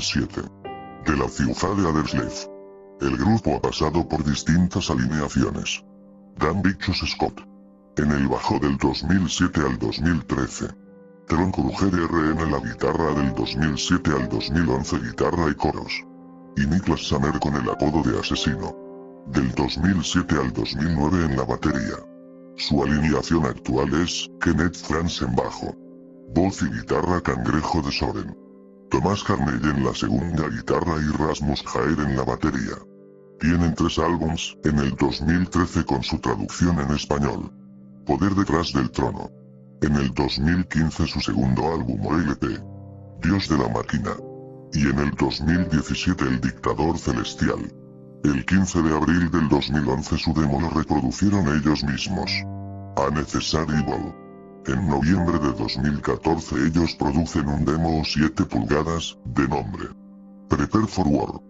[0.00, 0.42] formada en el 2007.
[1.06, 2.32] De la ciudad de Aderslev.
[3.00, 5.84] El grupo ha pasado por distintas alineaciones.
[6.38, 7.40] Dan Bichos Scott.
[7.96, 10.68] En el bajo del 2007 al 2013.
[11.26, 16.04] Tronco R en la guitarra del 2007 al 2011 guitarra y coros.
[16.56, 18.74] Y Niklas Samer con el apodo de asesino.
[19.26, 21.96] Del 2007 al 2009 en la batería.
[22.56, 25.74] Su alineación actual es, Kenneth Franz en bajo.
[26.34, 28.49] Voz y guitarra Cangrejo de Soren.
[28.90, 32.76] Tomás Carnell en la segunda guitarra y Rasmus Jaer en la batería.
[33.38, 37.52] Tienen tres álbums, en el 2013 con su traducción en español.
[38.04, 39.30] Poder detrás del trono.
[39.80, 42.44] En el 2015 su segundo álbum OLP.
[43.22, 44.10] Dios de la máquina.
[44.72, 47.72] Y en el 2017 El dictador celestial.
[48.24, 52.32] El 15 de abril del 2011 su demo lo reproducieron ellos mismos.
[52.96, 54.29] A Necessary Evil.
[54.70, 59.88] En noviembre de 2014 ellos producen un demo 7 pulgadas, de nombre.
[60.48, 61.40] Prepare for War.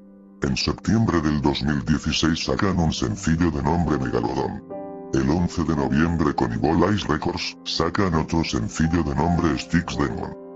[0.42, 4.64] En septiembre del 2016 sacan un sencillo de nombre Megalodon.
[5.12, 10.49] El 11 de noviembre con Evil Ice Records, sacan otro sencillo de nombre Sticks Demon.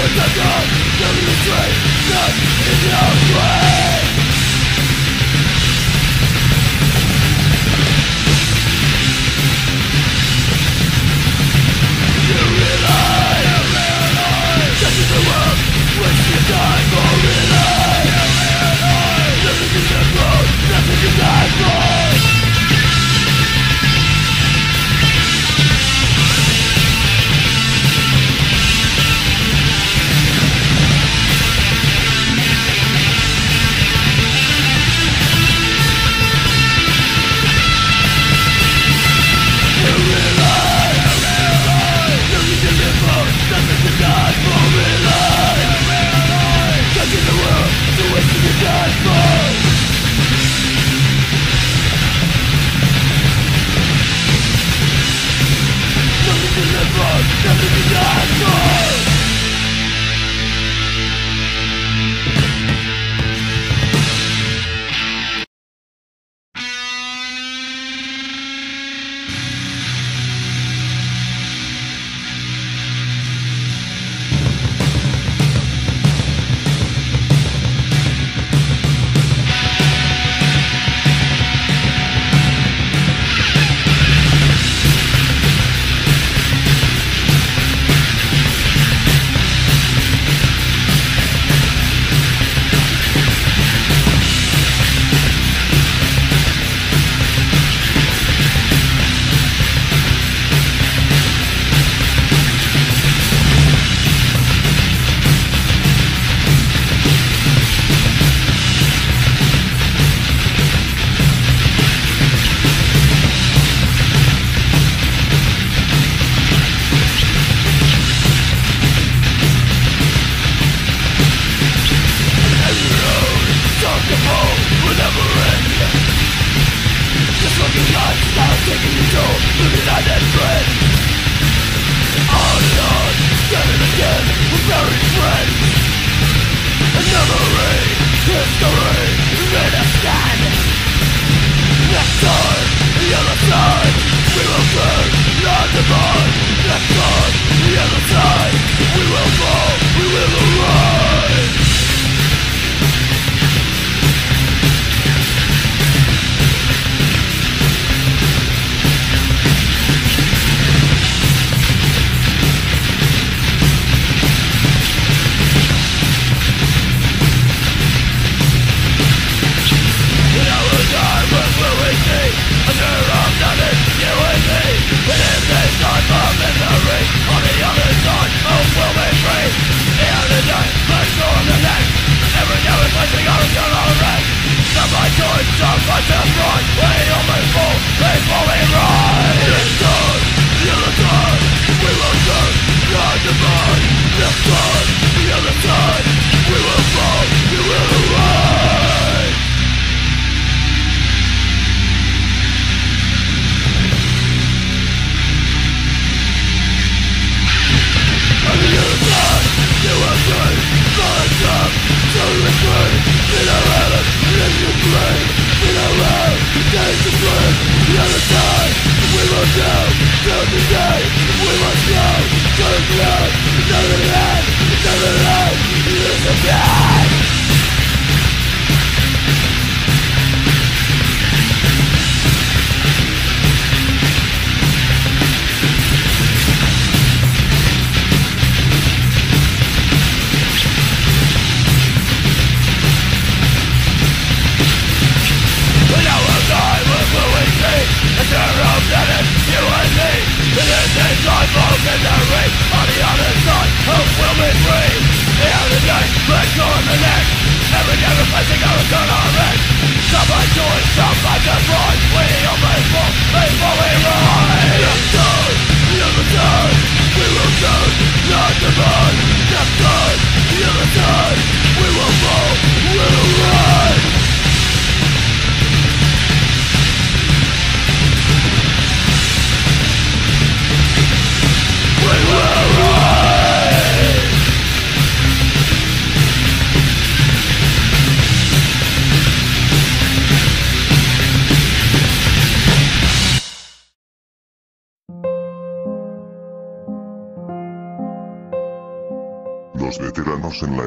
[0.00, 0.66] with the gun,
[0.98, 1.10] the
[1.44, 1.76] dream,
[2.08, 2.32] not
[2.70, 3.79] in your way.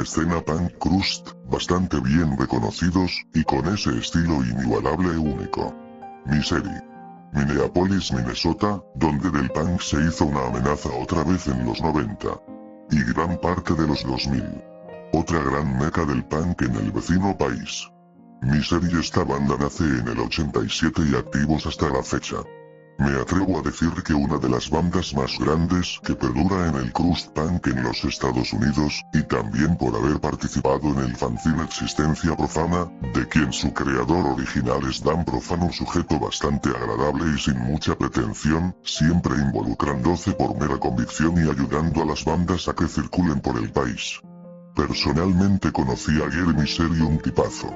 [0.03, 5.73] Escena punk crust, bastante bien reconocidos, y con ese estilo inigualable e único.
[6.25, 6.77] Misery.
[7.33, 12.27] Minneapolis, Minnesota, donde del punk se hizo una amenaza otra vez en los 90.
[12.91, 14.43] Y gran parte de los 2000.
[15.13, 17.89] Otra gran meca del punk en el vecino país.
[18.41, 22.37] Misery esta banda nace en el 87 y activos hasta la fecha.
[22.99, 26.93] Me atrevo a decir que una de las bandas más grandes que perdura en el
[26.93, 32.35] crust punk en los Estados Unidos, y también por haber participado en el fanzine Existencia
[32.37, 37.95] Profana, de quien su creador original es Dan Profano sujeto bastante agradable y sin mucha
[37.95, 43.57] pretensión, siempre involucrándose por mera convicción y ayudando a las bandas a que circulen por
[43.57, 44.21] el país.
[44.75, 47.73] Personalmente conocí a Gary Misery un tipazo.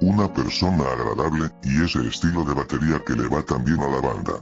[0.00, 4.34] Una persona agradable, y ese estilo de batería que le va también a la banda.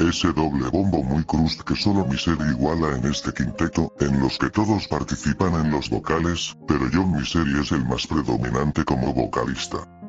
[0.00, 4.48] Ese doble bombo muy crust que solo Misery iguala en este quinteto, en los que
[4.48, 9.99] todos participan en los vocales, pero John Misery es el más predominante como vocalista.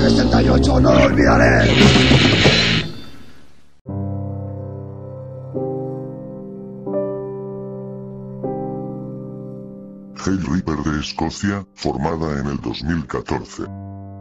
[0.00, 1.70] masacre 68, no lo olvidaré.
[10.24, 13.64] Hell Reaper de Escocia, formada en el 2014.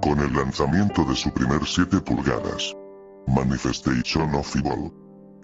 [0.01, 2.75] Con el lanzamiento de su primer 7 pulgadas.
[3.27, 4.91] Manifestation of Evil.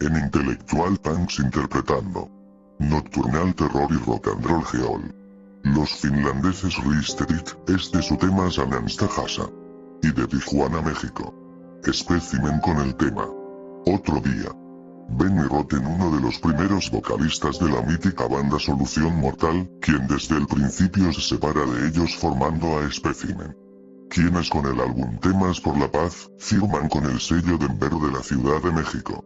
[0.02, 2.30] En Intelectual Punks interpretando.
[2.80, 5.16] Nocturnal Terror y Rock and Roll Geol.
[5.64, 9.50] Los finlandeses Risterit, es de su tema Sananstahasa.
[10.02, 11.34] Y de Tijuana, México.
[11.84, 13.28] Espécimen con el tema.
[13.86, 14.52] Otro día.
[15.10, 20.38] Benny Rotten uno de los primeros vocalistas de la mítica banda Solución Mortal, quien desde
[20.38, 23.56] el principio se separa de ellos formando a Specimen.
[24.10, 28.24] Quienes con el álbum Temas por la Paz, firman con el sello Denver de la
[28.24, 29.24] Ciudad de México.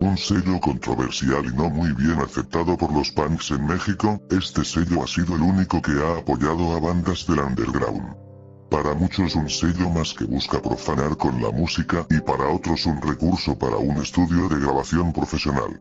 [0.00, 5.02] Un sello controversial y no muy bien aceptado por los punks en México, este sello
[5.02, 8.31] ha sido el único que ha apoyado a bandas del underground.
[8.72, 13.02] Para muchos un sello más que busca profanar con la música y para otros un
[13.02, 15.78] recurso para un estudio de grabación profesional.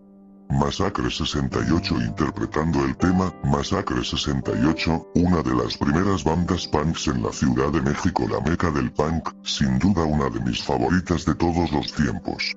[0.49, 7.32] Masacre 68 interpretando el tema Masacre 68, una de las primeras bandas punks en la
[7.32, 11.71] Ciudad de México, la meca del punk, sin duda una de mis favoritas de todos
[11.71, 12.54] los tiempos.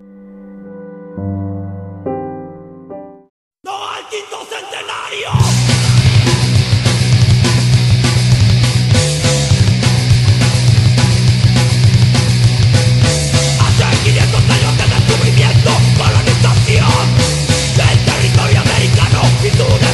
[19.57, 19.94] toda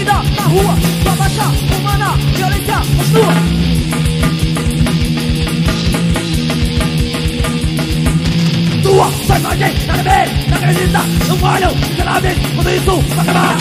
[0.00, 1.42] vida na rua, sua baixa
[1.78, 3.34] humana, violência continua.
[8.82, 10.10] Tua sua imagem na TV,
[10.48, 13.56] não acredita, não falham, miseráveis, quando isso vai acabar.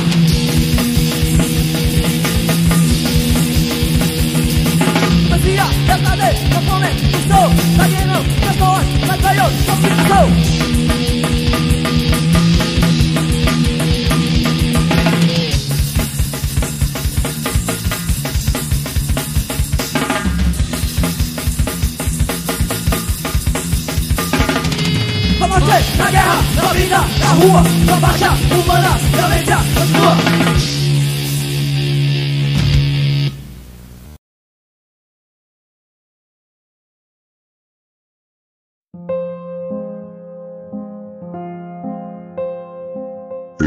[5.30, 11.19] Messias, verdade, não fome, não sou, tá dinheiro, pessoas, mas ganhou, sua situação.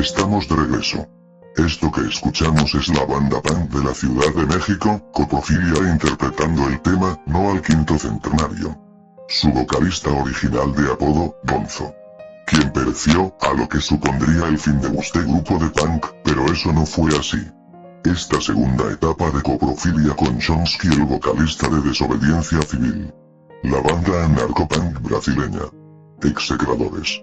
[0.02, 1.06] Estamos de regreso.
[1.56, 6.80] Esto que escuchamos es la banda punk de la Ciudad de México, Coprofilia interpretando el
[6.82, 8.76] tema No al Quinto Centenario.
[9.28, 12.01] Su vocalista original de apodo, Gonzo.
[12.47, 16.72] Quien pereció, a lo que supondría el fin de este grupo de punk, pero eso
[16.72, 17.40] no fue así.
[18.05, 23.12] Esta segunda etapa de coprofilia con Chomsky el vocalista de Desobediencia Civil.
[23.62, 25.66] La banda anarcopunk brasileña.
[26.22, 27.22] Execradores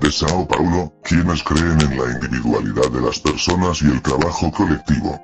[0.00, 5.20] de Sao Paulo, quienes creen en la individualidad de las personas y el trabajo colectivo.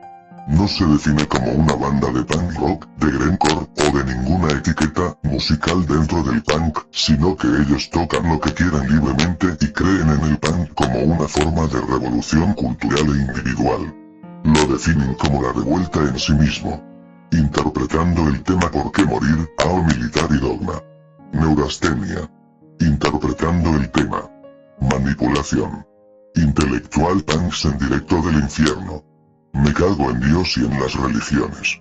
[0.46, 5.16] No se define como una banda de punk rock, de grindcore, o de ninguna etiqueta
[5.22, 10.20] musical dentro del punk, sino que ellos tocan lo que quieran libremente y creen en
[10.20, 13.94] el punk como una forma de revolución cultural e individual.
[14.44, 16.82] Lo definen como la revuelta en sí mismo.
[17.32, 19.48] Interpretando el tema ¿Por qué morir?
[19.64, 20.74] AO Militar y Dogma.
[21.32, 22.30] Neurastenia.
[22.80, 24.30] Interpretando el tema.
[24.78, 25.86] Manipulación.
[26.34, 29.13] Intelectual punks en directo del infierno.
[29.54, 31.80] Me cago en Dios y en las religiones.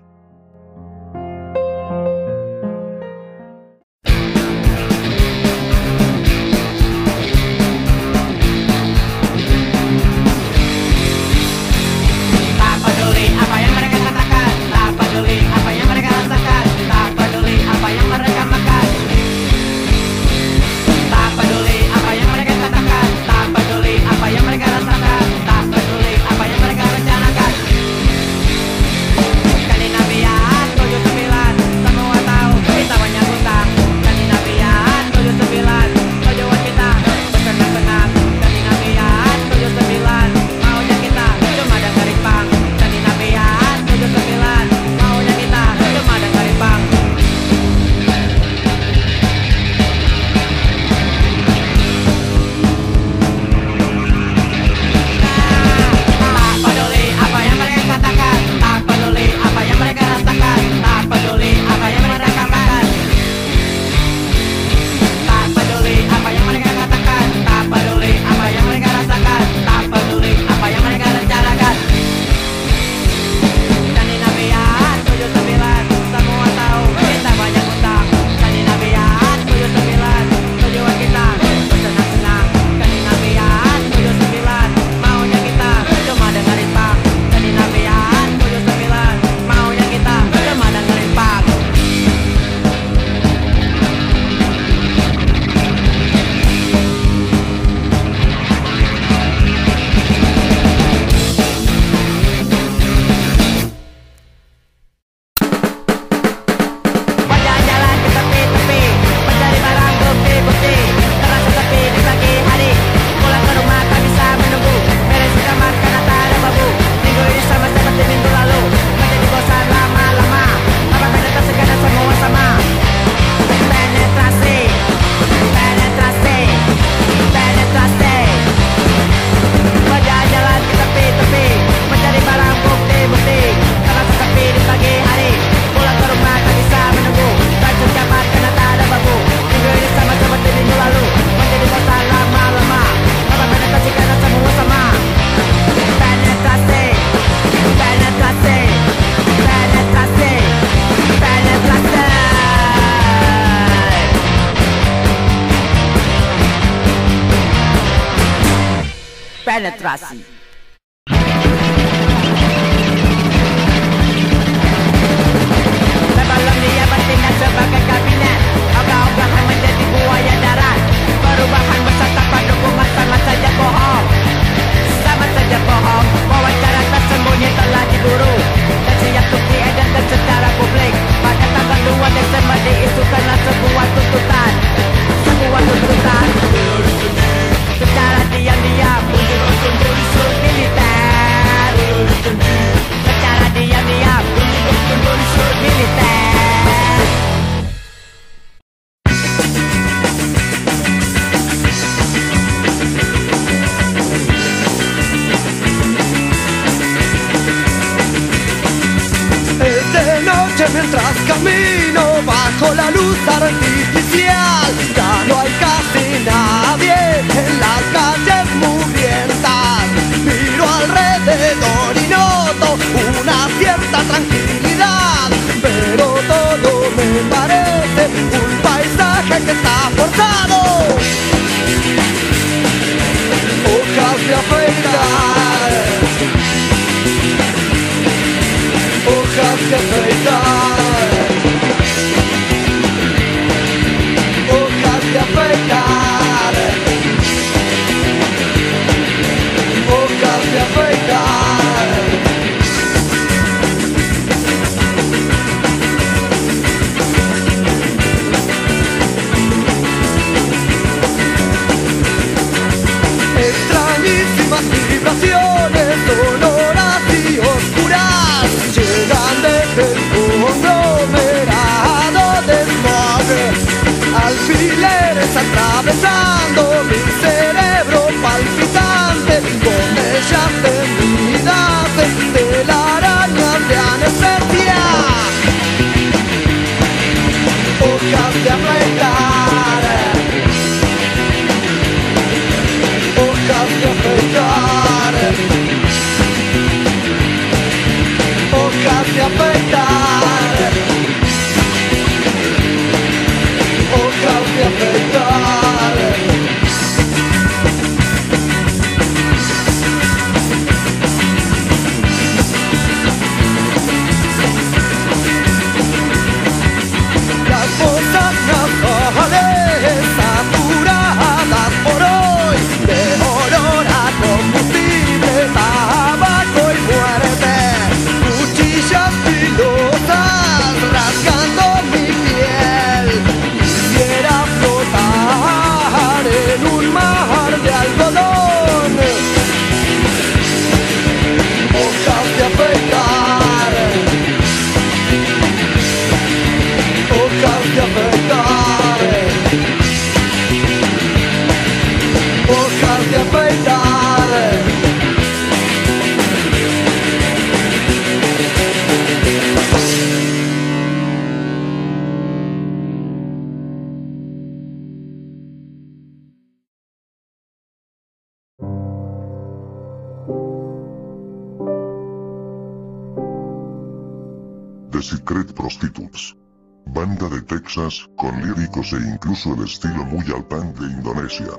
[377.34, 381.50] De Texas, con líricos e incluso el estilo muy al punk de Indonesia.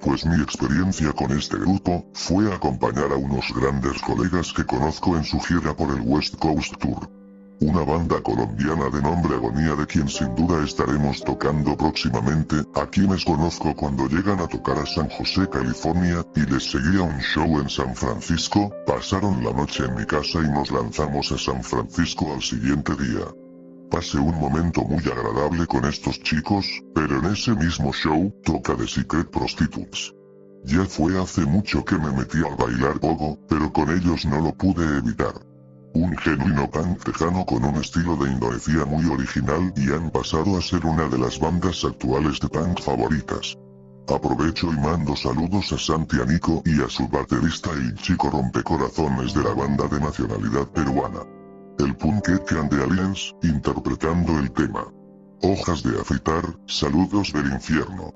[0.00, 5.24] Pues mi experiencia con este grupo, fue acompañar a unos grandes colegas que conozco en
[5.24, 7.08] su gira por el West Coast Tour.
[7.60, 13.24] Una banda colombiana de nombre Agonía de quien sin duda estaremos tocando próximamente, a quienes
[13.24, 17.70] conozco cuando llegan a tocar a San José, California, y les seguía un show en
[17.70, 22.42] San Francisco, pasaron la noche en mi casa y nos lanzamos a San Francisco al
[22.42, 23.45] siguiente día.
[23.90, 28.86] Pasé un momento muy agradable con estos chicos, pero en ese mismo show, toca The
[28.86, 30.12] Secret Prostitutes.
[30.64, 34.52] Ya fue hace mucho que me metí al bailar pogo, pero con ellos no lo
[34.52, 35.34] pude evitar.
[35.94, 40.62] Un genuino punk tejano con un estilo de Indonesia muy original y han pasado a
[40.62, 43.56] ser una de las bandas actuales de punk favoritas.
[44.08, 49.44] Aprovecho y mando saludos a Santi Anico y a su baterista el chico rompecorazones de
[49.44, 51.35] la banda de nacionalidad peruana.
[51.78, 54.86] El Punkette and the Aliens, interpretando el tema.
[55.42, 58.12] Hojas de afeitar, saludos del infierno.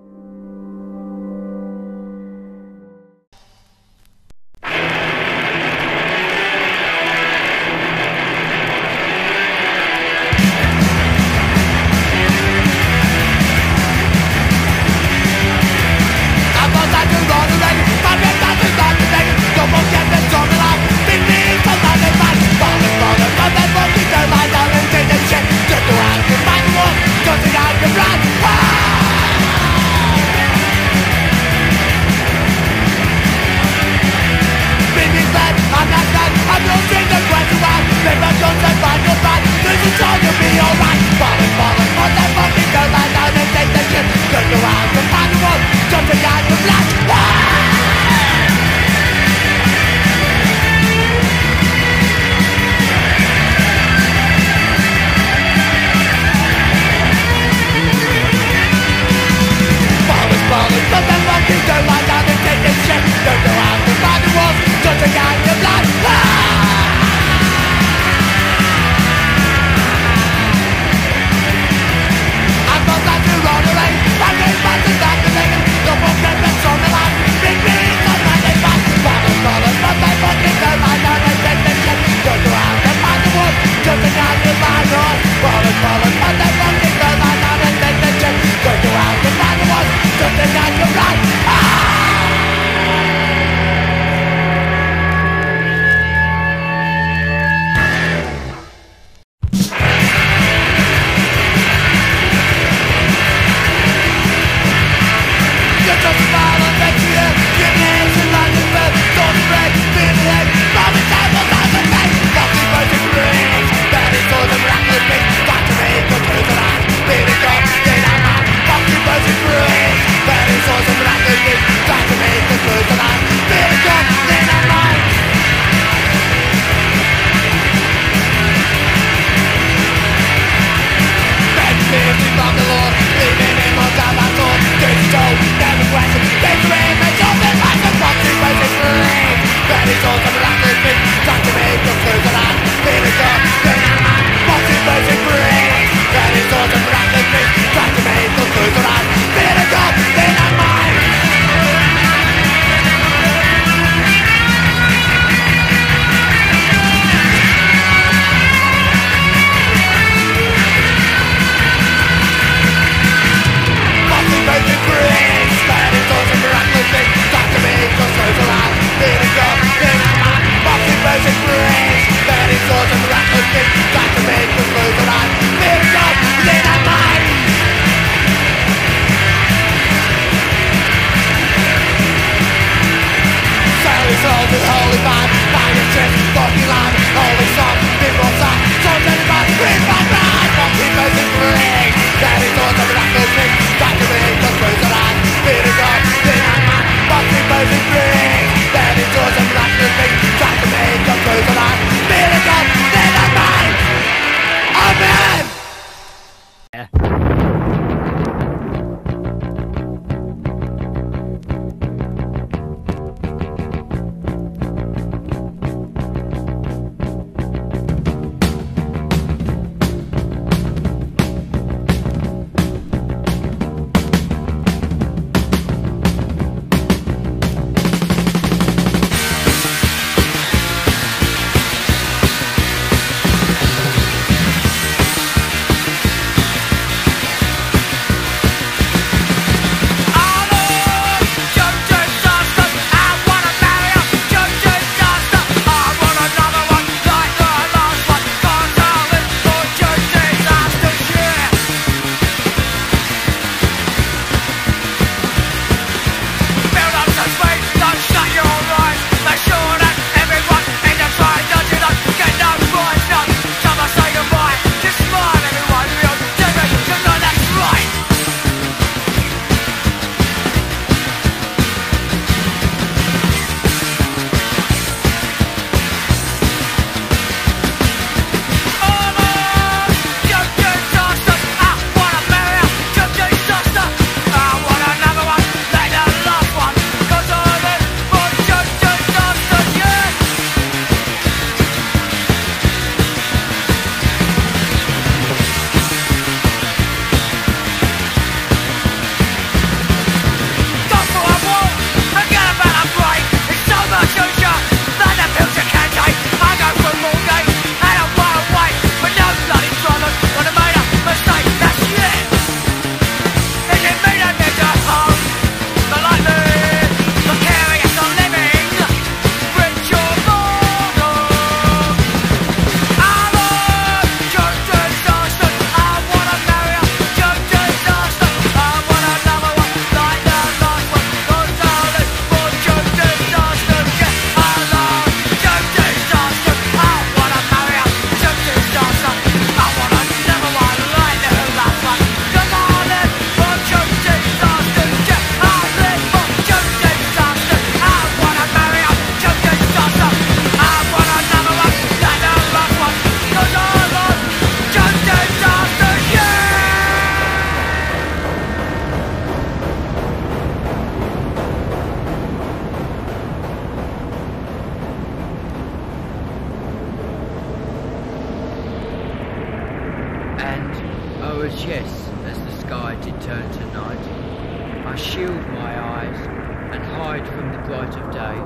[371.40, 371.90] was yes,
[372.26, 374.86] as the sky did turn to night.
[374.86, 376.26] I shield my eyes
[376.70, 378.36] and hide from the bright of day,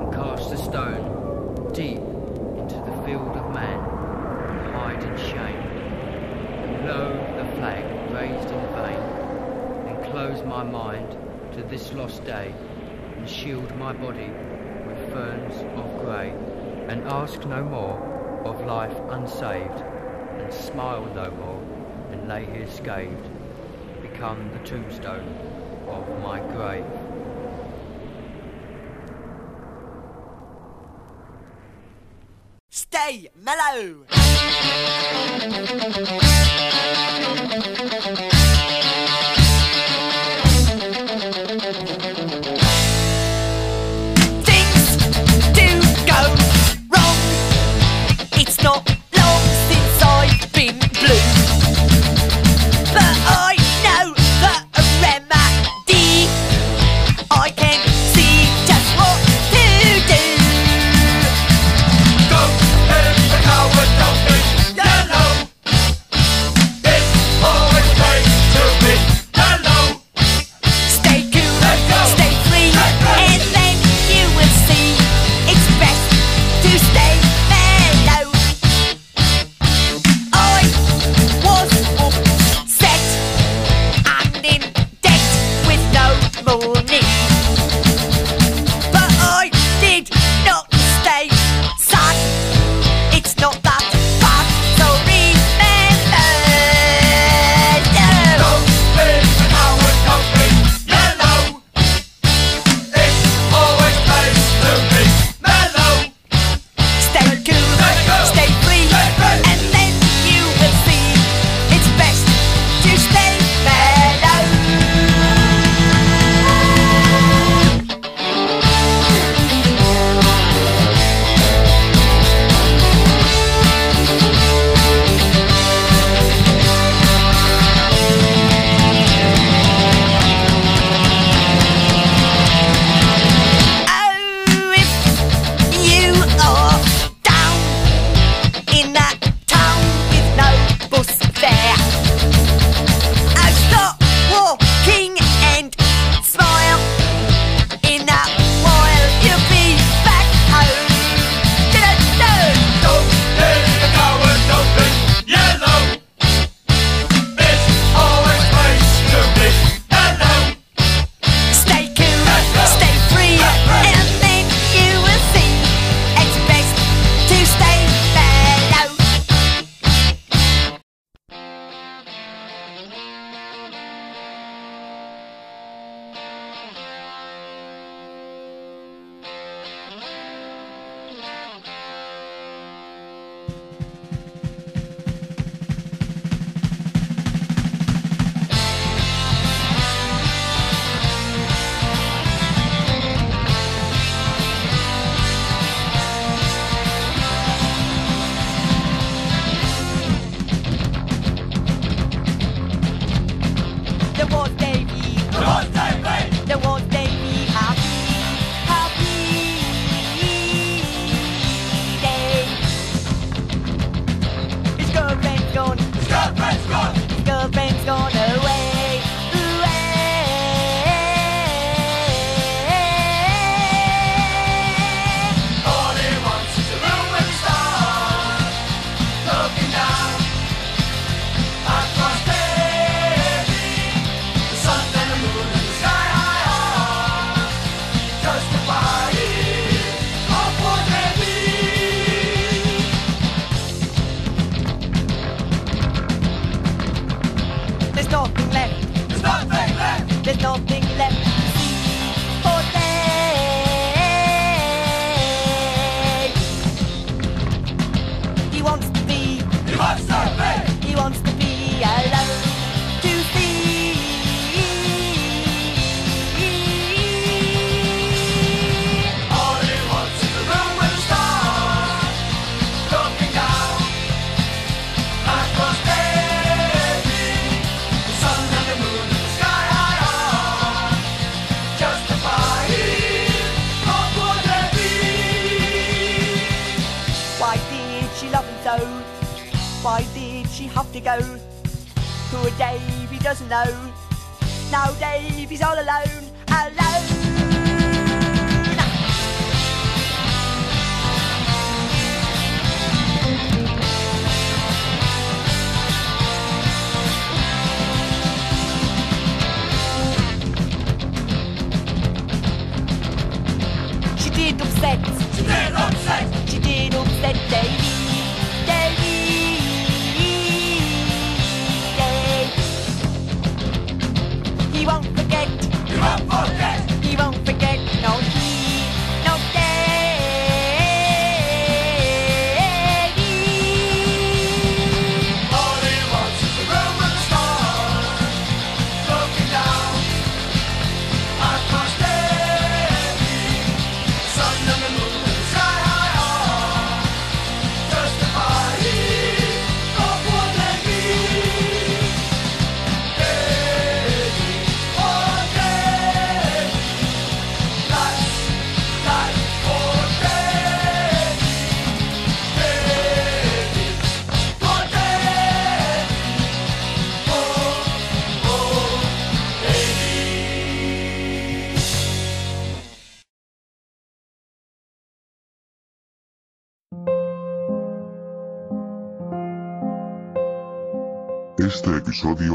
[0.00, 3.80] and cast a stone deep into the field of man,
[4.48, 5.62] and hide in shame.
[6.64, 7.84] And lo, the flag
[8.14, 9.02] raised in vain,
[9.88, 11.14] and close my mind
[11.52, 12.54] to this lost day,
[13.18, 14.30] and shield my body
[14.86, 16.32] with ferns of grey,
[16.88, 17.98] and ask no more
[18.46, 19.82] of life unsaved,
[20.38, 21.57] and smile no more
[22.28, 23.30] lay here scathed
[24.02, 25.34] become the tombstone
[25.88, 26.84] of my grave.
[32.68, 34.04] Stay mellow!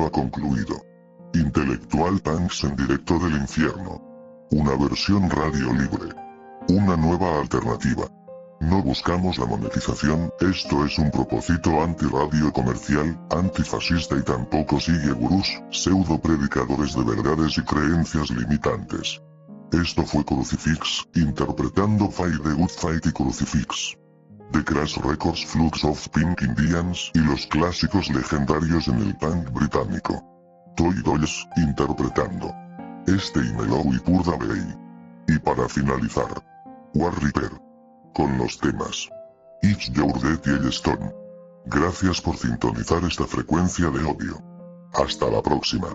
[0.05, 0.75] Ha concluido.
[1.33, 4.01] Intelectual Punks en directo del infierno.
[4.51, 6.13] Una versión radio libre.
[6.69, 8.05] Una nueva alternativa.
[8.61, 15.61] No buscamos la monetización, esto es un propósito antirradio comercial, antifascista y tampoco sigue gurús,
[15.69, 19.21] pseudo predicadores de verdades y creencias limitantes.
[19.73, 23.97] Esto fue Crucifix, interpretando Fight the Good Fight y Crucifix.
[24.51, 30.23] The Crash Records Flux of Pink Indians y los clásicos legendarios en el punk británico.
[30.75, 32.53] Toy Dolls, interpretando.
[33.07, 34.77] Este y Mellow y Purda Bay.
[35.27, 36.43] Y para finalizar.
[36.93, 37.13] War.
[38.13, 39.09] Con los temas.
[39.63, 41.11] It's Your Death y Stone.
[41.65, 44.41] Gracias por sintonizar esta frecuencia de odio.
[44.93, 45.87] Hasta la próxima.